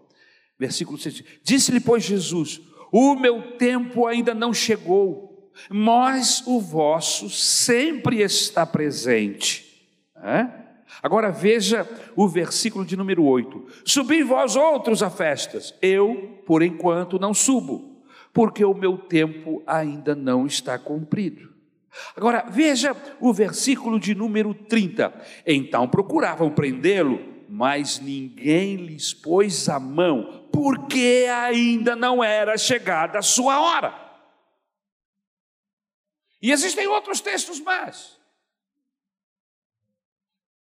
[0.57, 1.23] versículo 6.
[1.43, 2.59] Disse-lhe, pois, Jesus:
[2.91, 9.67] O meu tempo ainda não chegou, mas o vosso sempre está presente.
[10.15, 10.49] É?
[11.03, 17.19] Agora veja o versículo de número 8: Subi vós outros a festas, eu, por enquanto,
[17.19, 17.96] não subo,
[18.37, 21.51] porque o meu tempo ainda não está cumprido.
[22.15, 25.11] Agora, veja o versículo de número 30.
[25.43, 27.19] Então procuravam prendê-lo,
[27.49, 33.91] mas ninguém lhes pôs a mão, porque ainda não era chegada a sua hora.
[36.39, 38.19] E existem outros textos mais.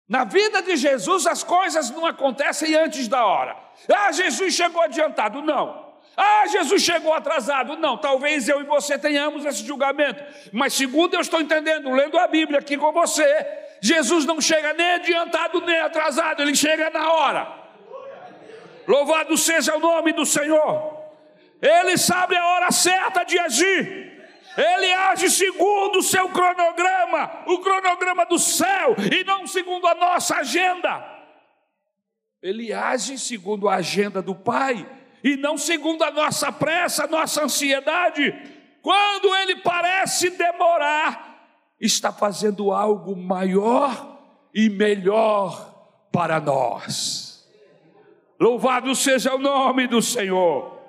[0.07, 3.55] Na vida de Jesus, as coisas não acontecem antes da hora.
[3.95, 5.43] Ah, Jesus chegou adiantado.
[5.43, 5.88] Não.
[6.21, 7.77] Ah, Jesus chegou atrasado.
[7.77, 10.21] Não, talvez eu e você tenhamos esse julgamento.
[10.51, 13.23] Mas segundo eu estou entendendo, lendo a Bíblia aqui com você,
[13.79, 17.47] Jesus não chega nem adiantado nem atrasado, ele chega na hora.
[18.85, 20.99] Louvado seja o nome do Senhor.
[21.61, 24.19] Ele sabe a hora certa de agir.
[24.57, 30.35] Ele age segundo o seu cronograma, o cronograma do céu, e não segundo a nossa
[30.35, 31.01] agenda.
[32.43, 37.43] Ele age segundo a agenda do Pai e não segundo a nossa pressa, a nossa
[37.43, 38.33] ansiedade.
[38.81, 41.29] Quando ele parece demorar,
[41.79, 44.19] está fazendo algo maior
[44.53, 47.47] e melhor para nós.
[48.39, 50.79] Louvado seja o nome do Senhor.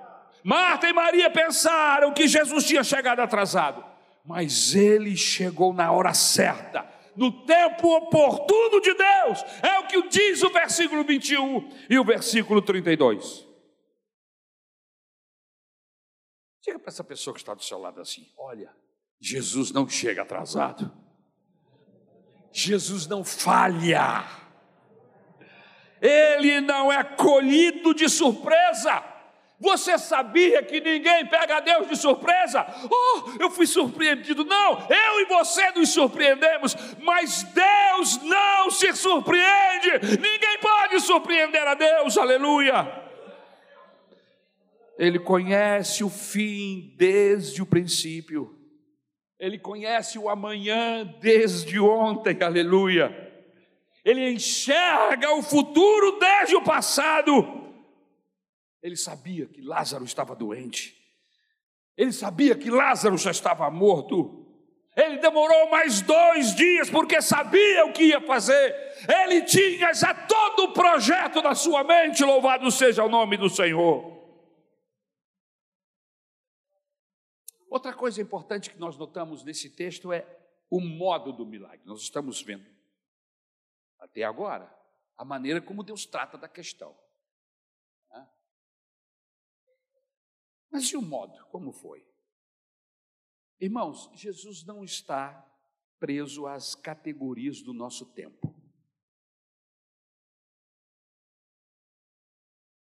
[0.43, 3.85] Marta e Maria pensaram que Jesus tinha chegado atrasado,
[4.25, 9.45] mas ele chegou na hora certa, no tempo oportuno de Deus.
[9.63, 13.50] É o que diz o versículo 21 e o versículo 32.
[16.63, 18.71] Diga para essa pessoa que está do seu lado assim: olha,
[19.21, 20.93] Jesus não chega atrasado,
[22.53, 24.25] Jesus não falha,
[26.01, 29.11] Ele não é colhido de surpresa.
[29.63, 32.67] Você sabia que ninguém pega Deus de surpresa?
[32.91, 34.43] Oh, eu fui surpreendido.
[34.43, 40.19] Não, eu e você nos surpreendemos, mas Deus não se surpreende.
[40.19, 43.00] Ninguém pode surpreender a Deus, aleluia.
[45.01, 48.55] Ele conhece o fim desde o princípio.
[49.39, 53.11] Ele conhece o amanhã desde ontem, aleluia.
[54.05, 57.73] Ele enxerga o futuro desde o passado.
[58.83, 60.95] Ele sabia que Lázaro estava doente.
[61.97, 64.47] Ele sabia que Lázaro já estava morto.
[64.95, 68.77] Ele demorou mais dois dias porque sabia o que ia fazer.
[69.23, 72.23] Ele tinha já todo o projeto na sua mente.
[72.23, 74.10] Louvado seja o nome do Senhor.
[77.71, 80.27] Outra coisa importante que nós notamos nesse texto é
[80.69, 81.87] o modo do milagre.
[81.87, 82.69] Nós estamos vendo
[83.99, 84.71] até agora
[85.17, 86.95] a maneira como Deus trata da questão.
[90.71, 91.45] Mas e o modo?
[91.47, 92.07] Como foi?
[93.61, 95.47] Irmãos, Jesus não está
[95.99, 98.55] preso às categorias do nosso tempo.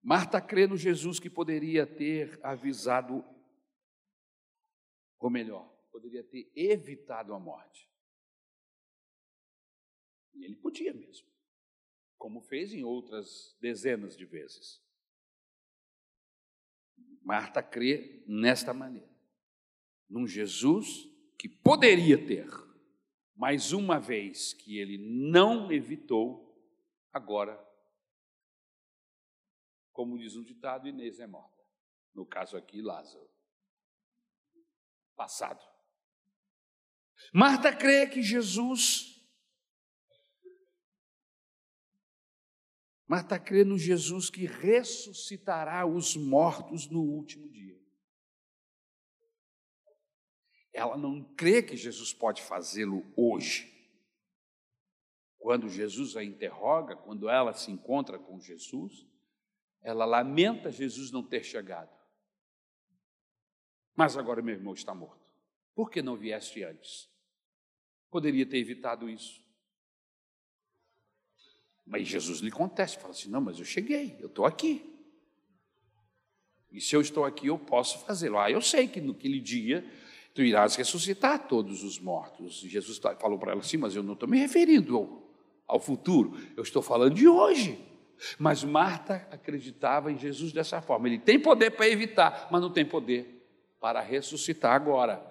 [0.03, 3.25] Marta crê no Jesus que poderia ter avisado,
[5.19, 7.89] ou melhor, poderia ter evitado a morte.
[10.35, 11.27] E ele podia mesmo,
[12.17, 14.81] como fez em outras dezenas de vezes.
[17.23, 19.13] Marta crê nesta maneira,
[20.09, 21.09] num Jesus
[21.39, 22.49] que poderia ter,
[23.35, 26.57] mas uma vez que ele não evitou,
[27.13, 27.59] agora,
[29.93, 31.63] como diz um ditado, Inês é morta.
[32.15, 33.29] No caso aqui, Lázaro.
[35.19, 35.61] Passado.
[37.35, 39.17] Marta crê que Jesus
[43.05, 47.83] Marta crê no Jesus que ressuscitará os mortos no último dia.
[50.75, 53.75] Ela não crê que Jesus pode fazê-lo hoje.
[55.39, 59.07] Quando Jesus a interroga, quando ela se encontra com Jesus,
[59.81, 61.98] ela lamenta Jesus não ter chegado.
[63.99, 65.19] Mas agora meu irmão está morto.
[65.75, 67.09] Por que não vieste antes?
[68.09, 69.43] Poderia ter evitado isso.
[71.85, 74.89] Mas Jesus lhe contesta, fala assim: não, mas eu cheguei, eu estou aqui.
[76.71, 78.39] E se eu estou aqui, eu posso fazê-lo.
[78.39, 79.85] Ah, eu sei que naquele dia
[80.33, 82.63] tu irás ressuscitar todos os mortos.
[82.63, 85.29] E Jesus tá, falou para ela assim, mas eu não estou me referindo ao,
[85.67, 87.85] ao futuro, eu estou falando de hoje.
[88.39, 91.09] Mas Marta acreditava em Jesus dessa forma.
[91.09, 93.38] Ele tem poder para evitar, mas não tem poder
[93.81, 95.25] para ressuscitar agora.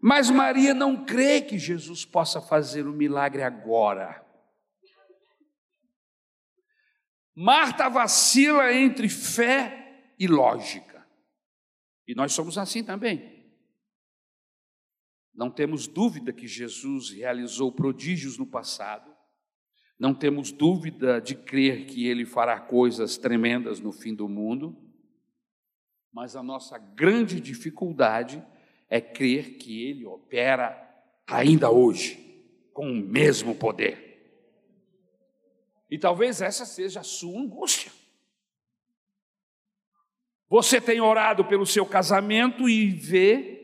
[0.00, 4.24] Mas Maria não crê que Jesus possa fazer o milagre agora.
[7.34, 11.06] Marta vacila entre fé e lógica.
[12.06, 13.38] E nós somos assim também.
[15.34, 19.14] Não temos dúvida que Jesus realizou prodígios no passado.
[19.98, 24.76] Não temos dúvida de crer que ele fará coisas tremendas no fim do mundo.
[26.12, 28.44] Mas a nossa grande dificuldade
[28.88, 30.84] é crer que Ele opera
[31.26, 34.06] ainda hoje, com o mesmo poder.
[35.90, 37.92] E talvez essa seja a sua angústia.
[40.48, 43.58] Você tem orado pelo seu casamento e vê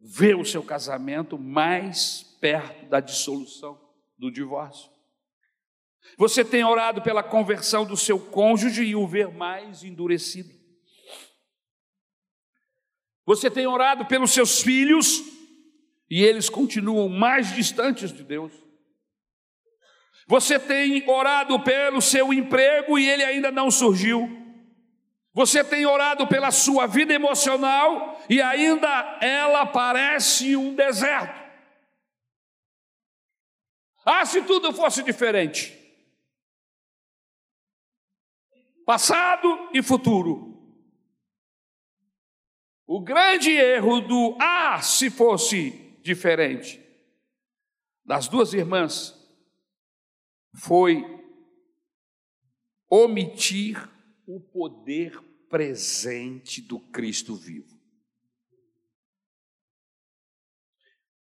[0.00, 3.78] vê o seu casamento mais perto da dissolução,
[4.18, 4.90] do divórcio.
[6.16, 10.50] Você tem orado pela conversão do seu cônjuge e o ver mais endurecido.
[13.24, 15.22] Você tem orado pelos seus filhos
[16.10, 18.52] e eles continuam mais distantes de Deus.
[20.26, 24.28] Você tem orado pelo seu emprego e ele ainda não surgiu.
[25.32, 31.40] Você tem orado pela sua vida emocional e ainda ela parece um deserto.
[34.04, 35.79] Ah, se tudo fosse diferente.
[38.90, 40.60] Passado e futuro.
[42.88, 45.70] O grande erro do ah, se fosse
[46.02, 46.84] diferente,
[48.04, 49.14] das duas irmãs,
[50.56, 51.04] foi
[52.90, 53.78] omitir
[54.26, 55.16] o poder
[55.48, 57.80] presente do Cristo vivo.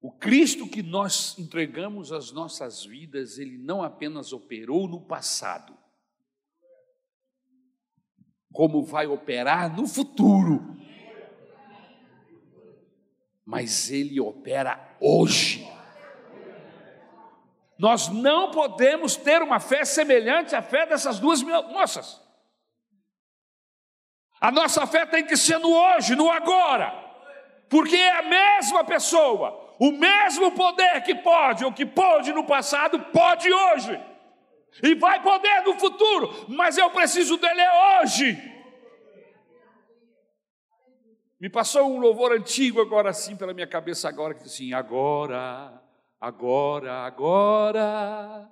[0.02, 5.85] O Cristo que nós entregamos às nossas vidas, ele não apenas operou no passado,
[8.56, 10.76] como vai operar no futuro
[13.46, 15.70] mas ele opera hoje.
[17.78, 22.22] Nós não podemos ter uma fé semelhante à fé dessas duas moças.
[24.42, 26.92] A nossa fé tem que ser no hoje, no agora,
[27.70, 33.00] porque é a mesma pessoa, o mesmo poder que pode ou que pôde no passado,
[33.12, 34.00] pode hoje,
[34.84, 37.62] e vai poder no futuro, mas eu preciso dele
[38.02, 38.56] hoje.
[41.40, 45.82] Me passou um louvor antigo agora assim pela minha cabeça agora que diz assim: agora,
[46.20, 48.50] agora, agora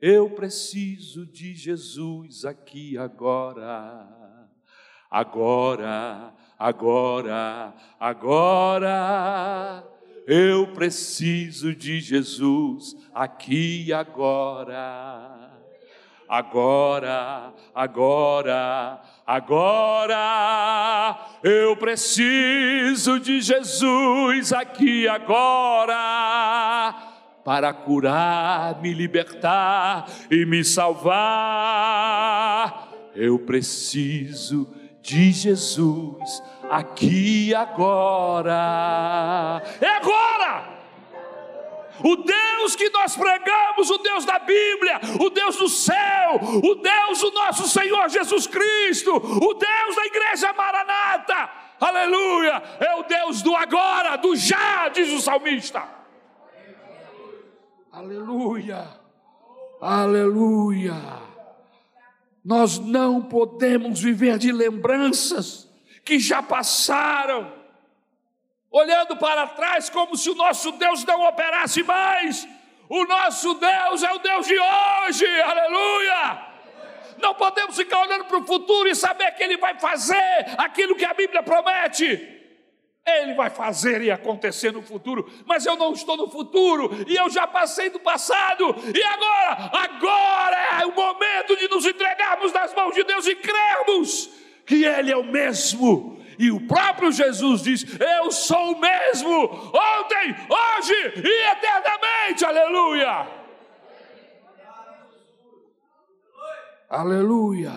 [0.00, 4.08] eu preciso de Jesus aqui agora.
[5.10, 9.84] Agora, agora, agora
[10.26, 15.49] eu preciso de Jesus aqui agora
[16.30, 21.18] agora, agora, agora.
[21.42, 26.94] Eu preciso de Jesus aqui agora.
[27.44, 31.10] para curar, me libertar e me salvar.
[33.16, 34.72] Eu preciso
[35.02, 38.52] de Jesus aqui agora.
[39.80, 40.69] É agora!
[42.04, 47.20] O Deus que nós pregamos, o Deus da Bíblia, o Deus do céu, o Deus
[47.20, 53.54] do nosso Senhor Jesus Cristo, o Deus da igreja Maranata, aleluia, é o Deus do
[53.56, 55.82] agora, do já, diz o salmista.
[57.92, 58.88] Aleluia,
[59.80, 60.94] aleluia.
[62.44, 65.68] Nós não podemos viver de lembranças
[66.04, 67.59] que já passaram,
[68.70, 72.46] olhando para trás como se o nosso Deus não operasse mais.
[72.88, 76.46] O nosso Deus é o Deus de hoje, aleluia.
[77.18, 81.04] Não podemos ficar olhando para o futuro e saber que Ele vai fazer aquilo que
[81.04, 82.38] a Bíblia promete.
[83.06, 87.30] Ele vai fazer e acontecer no futuro, mas eu não estou no futuro e eu
[87.30, 89.70] já passei do passado, e agora?
[89.72, 94.30] Agora é o momento de nos entregarmos nas mãos de Deus e crermos
[94.66, 96.19] que Ele é o mesmo.
[96.40, 103.28] E o próprio Jesus diz: Eu sou o mesmo, ontem, hoje e eternamente, aleluia.
[106.88, 107.72] Aleluia.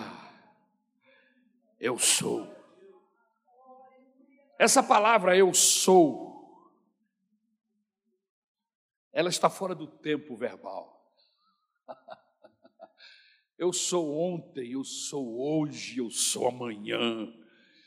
[1.78, 2.48] Eu sou.
[4.58, 6.72] Essa palavra eu sou,
[9.12, 11.06] ela está fora do tempo verbal.
[13.56, 17.32] Eu sou ontem, eu sou hoje, eu sou amanhã.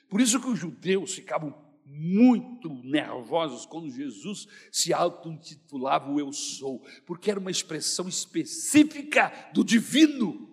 [0.10, 6.86] Por isso que os judeus ficavam muito nervosos quando Jesus se auto-intitulava o Eu Sou,
[7.06, 10.48] porque era uma expressão específica do divino,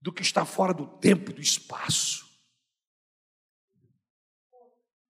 [0.00, 2.28] do que está fora do tempo e do espaço.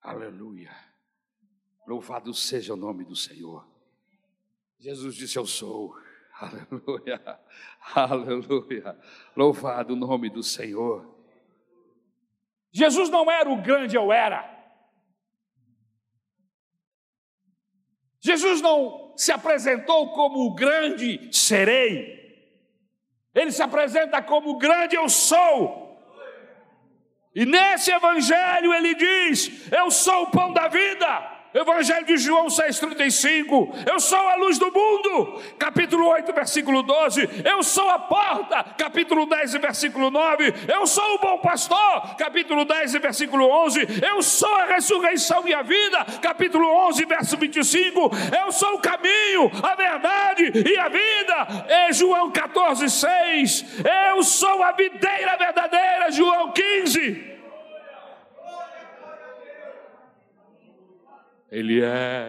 [0.03, 0.75] Aleluia.
[1.87, 3.69] Louvado seja o nome do Senhor.
[4.79, 5.95] Jesus disse: Eu sou.
[6.35, 7.41] Aleluia.
[7.95, 8.99] Aleluia.
[9.37, 11.20] Louvado o nome do Senhor.
[12.73, 14.49] Jesus não era o grande eu era.
[18.21, 22.21] Jesus não se apresentou como o grande serei.
[23.35, 25.89] Ele se apresenta como o grande eu sou.
[27.35, 31.40] E nesse evangelho ele diz: Eu sou o pão da vida.
[31.53, 33.89] Evangelho de João 6,35.
[33.91, 35.43] Eu sou a luz do mundo.
[35.59, 37.29] Capítulo 8, versículo 12.
[37.45, 38.65] Eu sou a porta.
[38.79, 40.55] Capítulo 10, versículo 9.
[40.69, 42.15] Eu sou o bom pastor.
[42.17, 43.81] Capítulo 10, versículo 11.
[44.01, 46.05] Eu sou a ressurreição e a vida.
[46.23, 48.11] Capítulo 11, verso 25.
[48.45, 51.65] Eu sou o caminho, a verdade e a vida.
[51.69, 53.65] É João 14, 6.
[54.09, 56.13] Eu sou a videira verdadeira.
[56.13, 57.30] João 15.
[61.51, 62.29] Ele é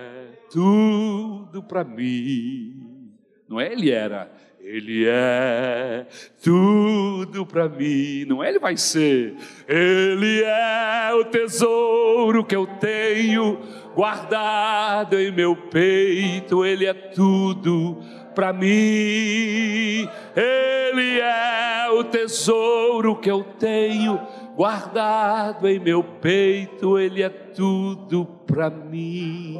[0.51, 3.13] tudo para mim.
[3.47, 6.07] Não é ele era, ele é
[6.43, 8.25] tudo para mim.
[8.25, 9.35] Não é ele vai ser.
[9.67, 13.59] Ele é o tesouro que eu tenho
[13.95, 16.65] guardado em meu peito.
[16.65, 18.01] Ele é tudo
[18.33, 20.09] para mim.
[20.35, 24.19] Ele é o tesouro que eu tenho
[24.61, 29.59] guardado em meu peito, Ele é tudo para mim.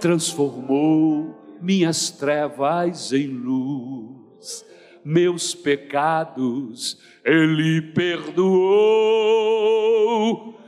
[0.00, 4.66] Transformou minhas trevas em luz,
[5.04, 8.58] meus pecados Ele perdoou.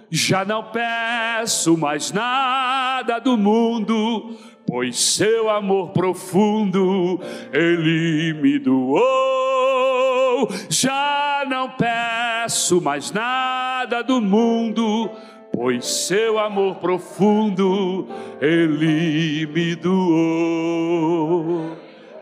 [0.08, 7.18] Já não peço mais nada do mundo, pois seu amor profundo
[7.52, 9.00] Ele me doou.
[10.68, 12.19] Já não peço
[12.50, 15.08] peço mais nada do mundo,
[15.52, 18.08] pois seu amor profundo
[18.40, 20.96] ele me doou.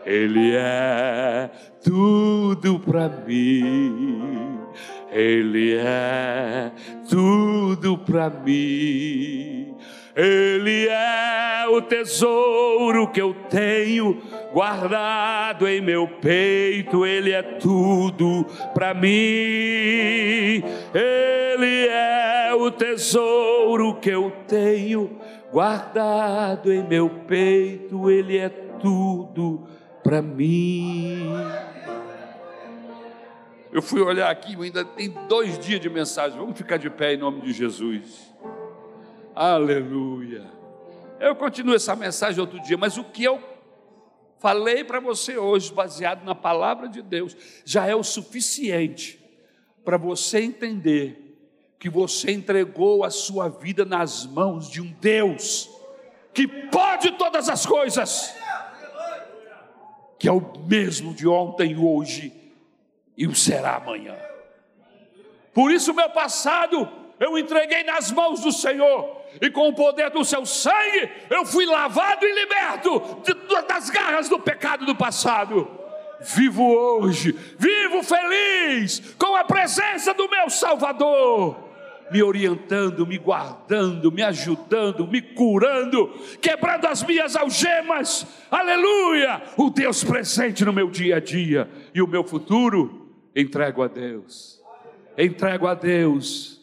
[0.05, 1.49] Ele é
[1.83, 4.59] tudo para mim.
[5.11, 6.71] Ele é
[7.09, 9.68] tudo para mim.
[10.15, 18.93] Ele é o tesouro que eu tenho guardado em meu peito, Ele é tudo para
[18.93, 19.09] mim.
[20.93, 25.19] Ele é o tesouro que eu tenho
[25.51, 29.67] guardado em meu peito, Ele é tudo
[30.03, 31.31] para mim.
[33.71, 36.39] Eu fui olhar aqui, ainda tem dois dias de mensagem.
[36.39, 38.28] Vamos ficar de pé em nome de Jesus.
[39.39, 40.51] Aleluia.
[41.17, 43.41] Eu continuo essa mensagem outro dia, mas o que eu
[44.37, 49.17] falei para você hoje, baseado na palavra de Deus, já é o suficiente
[49.85, 51.39] para você entender
[51.79, 55.69] que você entregou a sua vida nas mãos de um Deus
[56.33, 58.35] que pode todas as coisas,
[60.19, 62.33] que é o mesmo de ontem, hoje
[63.15, 64.17] e o será amanhã.
[65.53, 70.23] Por isso, meu passado eu entreguei nas mãos do Senhor, e com o poder do
[70.23, 73.21] seu sangue eu fui lavado e liberto
[73.67, 75.67] das garras do pecado do passado.
[76.21, 81.69] Vivo hoje, vivo feliz, com a presença do meu Salvador
[82.11, 86.07] me orientando, me guardando, me ajudando, me curando,
[86.41, 88.25] quebrando as minhas algemas.
[88.49, 89.43] Aleluia!
[89.55, 94.59] O Deus presente no meu dia a dia e o meu futuro entrego a Deus.
[95.15, 96.58] Entrego a Deus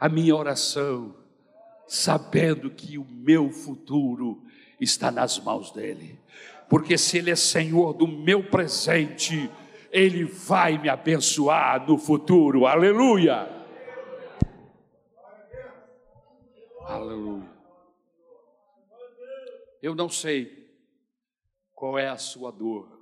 [0.00, 1.14] a minha oração,
[1.86, 4.42] sabendo que o meu futuro
[4.80, 6.18] está nas mãos dele.
[6.70, 9.50] Porque se ele é Senhor do meu presente,
[9.92, 12.64] ele vai me abençoar no futuro.
[12.64, 13.46] Aleluia!
[16.86, 17.48] Aleluia.
[19.82, 20.70] Eu não sei
[21.74, 23.00] qual é a sua dor,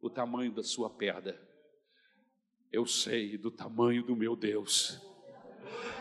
[0.00, 1.40] o tamanho da sua perda.
[2.72, 5.00] Eu sei do tamanho do meu Deus,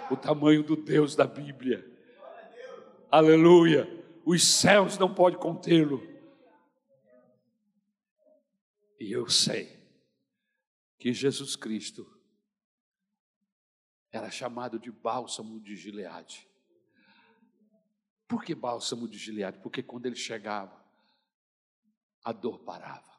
[0.10, 1.86] o tamanho do Deus da Bíblia.
[3.12, 3.88] Aleluia.
[4.26, 6.01] Os céus não podem contê-lo.
[8.99, 9.80] E eu sei
[10.97, 12.05] que Jesus Cristo
[14.12, 16.47] era chamado de bálsamo de Gileade.
[18.28, 19.60] Por que bálsamo de Gileade?
[19.60, 20.86] Porque quando ele chegava,
[22.24, 23.10] a dor parava.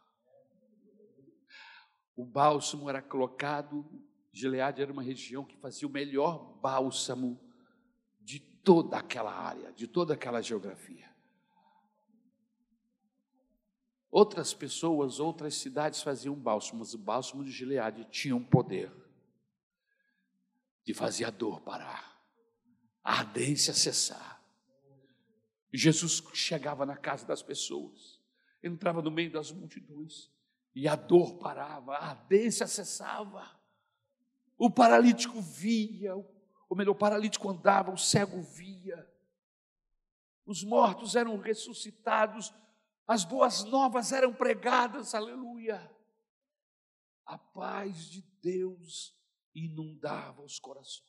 [2.14, 3.88] O bálsamo era colocado,
[4.32, 7.40] Gileade era uma região que fazia o melhor bálsamo
[8.20, 11.10] de toda aquela área, de toda aquela geografia.
[14.10, 18.92] Outras pessoas, outras cidades faziam bálsamo, mas o bálsamo de Gileade tinha um poder
[20.84, 22.20] de fazer a dor parar,
[23.04, 24.42] a ardência cessar.
[25.72, 28.20] Jesus chegava na casa das pessoas,
[28.62, 30.28] entrava no meio das multidões,
[30.74, 33.59] e a dor parava, a ardência cessava.
[34.60, 39.10] O paralítico via, ou melhor, o paralítico andava, o cego via.
[40.44, 42.52] Os mortos eram ressuscitados,
[43.06, 45.90] as boas novas eram pregadas, aleluia.
[47.24, 49.16] A paz de Deus
[49.54, 51.08] inundava os corações.